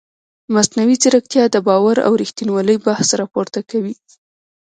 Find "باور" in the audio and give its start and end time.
1.67-1.97